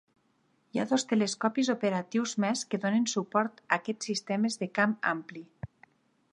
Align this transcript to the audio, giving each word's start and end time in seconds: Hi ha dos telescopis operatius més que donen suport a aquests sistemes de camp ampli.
Hi 0.75 0.79
ha 0.79 0.85
dos 0.91 1.03
telescopis 1.11 1.69
operatius 1.73 2.33
més 2.45 2.65
que 2.71 2.81
donen 2.87 3.07
suport 3.13 3.61
a 3.67 3.79
aquests 3.81 4.11
sistemes 4.13 4.61
de 4.63 4.73
camp 4.79 4.97
ampli. 5.15 5.47